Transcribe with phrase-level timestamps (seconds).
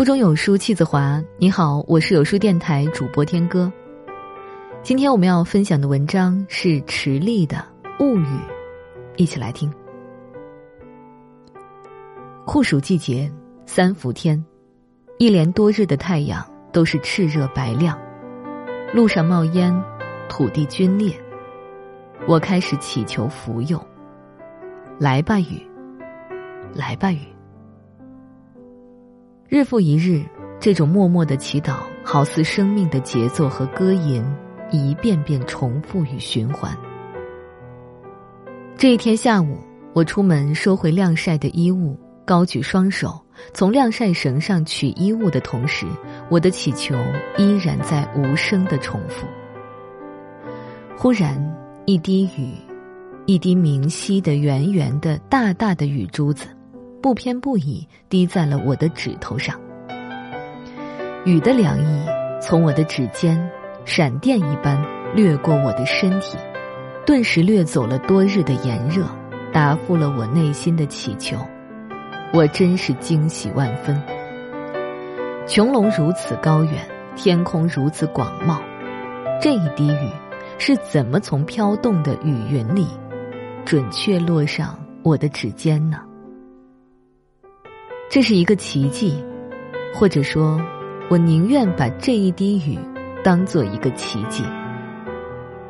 [0.00, 1.22] 腹中有书气自华。
[1.36, 3.70] 你好，我是有书电台主播天歌。
[4.82, 7.62] 今天我们要分享的文章是池莉的
[8.02, 8.24] 《物语》，
[9.16, 9.70] 一起来听。
[12.46, 13.30] 酷暑季节，
[13.66, 14.42] 三伏天，
[15.18, 16.42] 一连多日的太阳
[16.72, 17.98] 都是炽热白亮，
[18.94, 19.70] 路上冒烟，
[20.30, 21.14] 土地皲裂。
[22.26, 23.78] 我开始祈求福佑，
[24.98, 25.62] 来吧雨，
[26.72, 27.18] 来吧雨。
[29.50, 30.22] 日复一日，
[30.60, 34.24] 这种默默的祈祷，好似生命的节奏和歌吟，
[34.70, 36.72] 一遍遍重复与循环。
[38.76, 39.58] 这一天下午，
[39.92, 43.20] 我出门收回晾晒的衣物，高举双手，
[43.52, 45.84] 从晾晒绳上取衣物的同时，
[46.28, 46.94] 我的祈求
[47.36, 49.26] 依然在无声的重复。
[50.96, 51.44] 忽然，
[51.86, 52.54] 一滴雨，
[53.26, 56.46] 一滴明晰的、圆圆的、大大的雨珠子。
[57.02, 59.58] 不偏不倚滴在了我的指头上，
[61.24, 62.06] 雨的凉意
[62.40, 63.50] 从我的指尖
[63.84, 64.82] 闪电一般
[65.14, 66.36] 掠过我的身体，
[67.06, 69.04] 顿时掠走了多日的炎热，
[69.52, 71.38] 答复了我内心的祈求。
[72.32, 74.00] 我真是惊喜万分。
[75.46, 78.60] 穹隆如此高远，天空如此广袤，
[79.40, 80.08] 这一滴雨
[80.58, 82.86] 是怎么从飘动的雨云里
[83.64, 86.02] 准确落上我的指尖呢？
[88.10, 89.14] 这是一个奇迹，
[89.94, 90.60] 或者说，
[91.08, 92.76] 我宁愿把这一滴雨
[93.22, 94.42] 当做一个奇迹。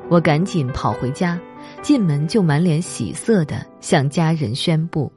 [0.09, 1.39] 我赶紧跑回家，
[1.83, 5.13] 进门就满脸喜色的向家人宣布：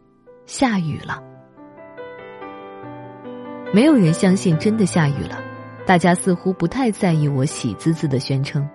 [0.45, 1.23] 下雨了。
[3.71, 5.41] 没有人相信真的下雨了，
[5.85, 8.67] 大家似乎不太在意我喜滋滋的宣称，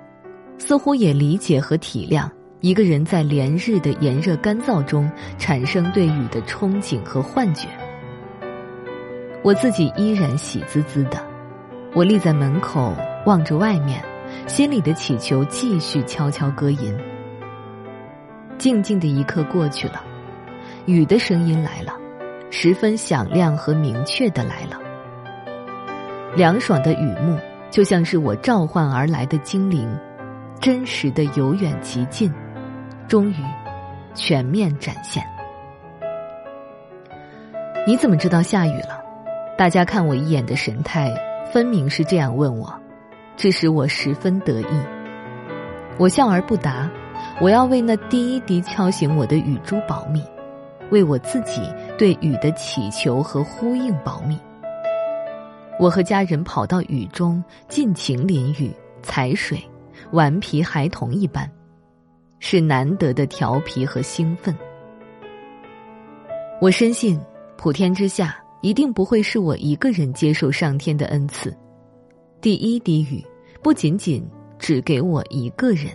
[0.57, 2.27] 似乎也理解和体谅
[2.63, 7.69] 一个人在连日的炎热干燥中产生对雨的憧憬和幻觉。
[9.43, 11.19] 我自己依然喜滋滋的，
[11.95, 12.95] 我立在门口
[13.25, 14.03] 望着外面，
[14.47, 16.97] 心里的祈求继续悄悄歌吟。
[18.59, 20.03] 静静的一刻过去了，
[20.87, 21.95] 雨的声音来了，
[22.51, 24.79] 十分响亮和明确的来了。
[26.35, 27.39] 凉爽的雨幕
[27.71, 29.89] 就像是我召唤而来的精灵，
[30.61, 32.31] 真实的由远及近，
[33.07, 33.37] 终于
[34.15, 35.23] 全面展现。
[37.87, 39.08] 你怎么知道下雨了？
[39.59, 41.13] 大家看我一眼的神态，
[41.53, 42.73] 分明是这样问我，
[43.37, 44.67] 这使我十分得意。
[45.99, 46.89] 我笑而不答。
[47.41, 50.23] 我要为那第一滴敲醒我的雨珠保密，
[50.91, 51.61] 为我自己
[51.99, 54.39] 对雨的祈求和呼应保密。
[55.81, 59.61] 我和家人跑到雨中，尽情淋雨、踩水，
[60.13, 61.51] 顽皮孩童一般，
[62.39, 64.57] 是难得的调皮和兴奋。
[66.61, 67.21] 我深信，
[67.57, 68.37] 普天之下。
[68.61, 71.57] 一定不会是我一个人接受上天的恩赐，
[72.41, 73.25] 第一滴雨
[73.63, 74.27] 不仅仅
[74.59, 75.93] 只给我一个人。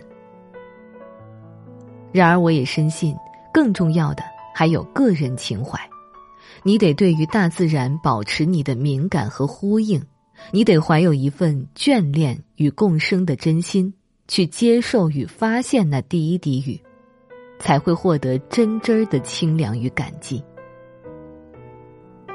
[2.12, 3.14] 然而，我也深信，
[3.52, 4.22] 更重要的
[4.54, 5.78] 还有个人情怀。
[6.62, 10.00] 你得对于大自然保持你的敏感和呼应，
[10.50, 13.92] 你得怀有一份眷恋与共生的真心，
[14.28, 16.80] 去接受与发现那第一滴雨，
[17.58, 20.42] 才会获得真真儿的清凉与感激。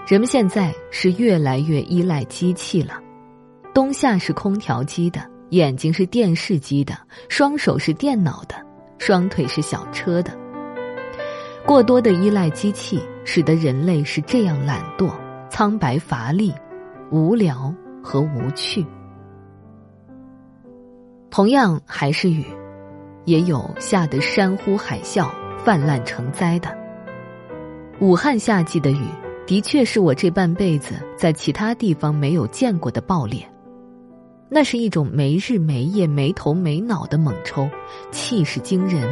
[0.10, 2.96] 人们现在是越来越依赖机器了，
[3.76, 6.98] 冬夏是空调机的，眼睛是电视机的，
[7.30, 8.56] 双手是电脑的，
[8.98, 10.36] 双腿是小车的。
[11.64, 15.14] 过多的依赖机器，使得人类是这样懒惰、
[15.48, 16.52] 苍白、乏力、
[17.12, 17.72] 无聊
[18.02, 18.84] 和无趣。
[21.30, 22.44] 同样还是雨，
[23.26, 25.30] 也有下得山呼海啸、
[25.64, 26.76] 泛滥成灾的。
[28.00, 29.06] 武汉夏季的雨。
[29.50, 33.44] 的确是我这半辈子在其他地方没有见过的暴烈，
[34.48, 37.68] 那是一种没日没夜、没头没脑的猛抽，
[38.12, 39.10] 气势惊人，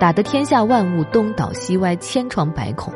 [0.00, 2.92] 打得天下万物东倒西歪、千疮百孔。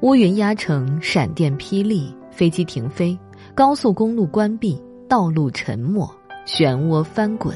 [0.00, 3.18] 乌云压城，闪电霹雳，飞机停飞，
[3.54, 6.08] 高速公路关闭，道路沉没，
[6.46, 7.54] 漩涡翻滚，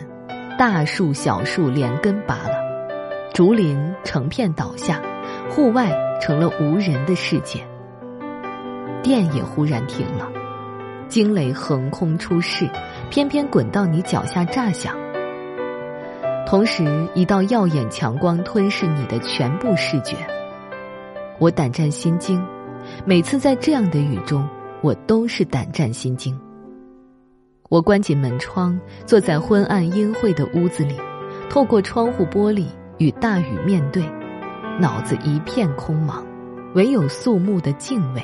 [0.59, 2.53] 大树小树连根拔了，
[3.33, 5.01] 竹林成片倒下，
[5.49, 5.91] 户外
[6.21, 7.67] 成了无人的世界。
[9.03, 10.31] 电也忽然停了，
[11.09, 12.69] 惊雷横空出世，
[13.11, 14.95] 偏偏滚到你脚下炸响。
[16.47, 20.17] 同时，一道耀眼强光吞噬你的全部视觉。
[21.39, 22.43] 我胆战心惊，
[23.05, 24.47] 每次在这样的雨中，
[24.83, 26.39] 我都是胆战心惊。
[27.69, 30.97] 我关紧门窗，坐在昏暗阴晦的屋子里，
[31.49, 32.67] 透过窗户玻璃
[32.99, 34.03] 与大雨面对，
[34.81, 36.23] 脑子一片空茫，
[36.75, 38.23] 唯有肃穆的敬畏。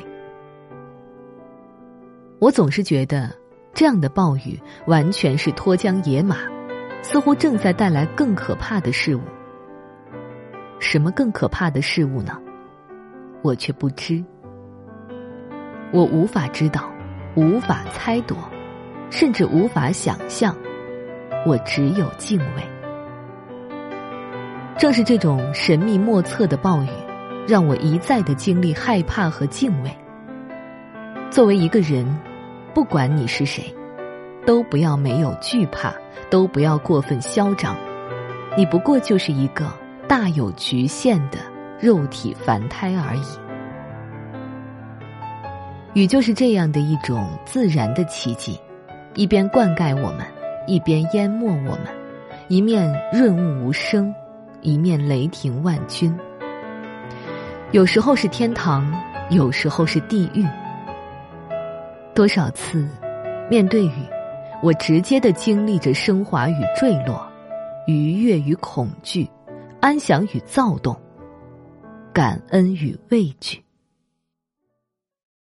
[2.38, 3.30] 我总是觉得，
[3.72, 6.36] 这样的暴雨完全是脱缰野马，
[7.00, 9.20] 似乎正在带来更可怕的事物。
[10.78, 12.38] 什么更可怕的事物呢？
[13.42, 14.22] 我却不知，
[15.92, 16.90] 我无法知道，
[17.34, 18.36] 无法猜度，
[19.10, 20.54] 甚至无法想象。
[21.46, 22.62] 我只有敬畏。
[24.76, 26.88] 正是这种神秘莫测的暴雨，
[27.48, 29.90] 让我一再的经历害怕和敬畏。
[31.30, 32.06] 作为一个人，
[32.76, 33.74] 不管你是谁，
[34.44, 35.94] 都不要没有惧怕，
[36.28, 37.74] 都不要过分嚣张。
[38.54, 39.72] 你不过就是一个
[40.06, 41.38] 大有局限的
[41.80, 43.22] 肉体凡胎而已。
[45.94, 48.60] 雨就是这样的一种自然的奇迹，
[49.14, 50.26] 一边灌溉我们，
[50.66, 51.86] 一边淹没我们，
[52.48, 54.14] 一面润物无声，
[54.60, 56.14] 一面雷霆万钧。
[57.72, 58.92] 有时候是天堂，
[59.30, 60.44] 有时候是地狱。
[62.16, 62.88] 多少次，
[63.50, 63.92] 面对雨，
[64.62, 67.30] 我直接的经历着升华与坠落，
[67.86, 69.28] 愉悦与恐惧，
[69.82, 70.98] 安详与躁动，
[72.14, 73.62] 感恩与畏惧。